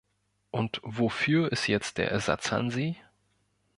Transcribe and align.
Und 0.49 0.79
wofür 0.83 1.51
ist 1.51 1.67
jetzt 1.67 1.99
der 1.99 2.09
"Ersatzhansi"? 2.09 2.97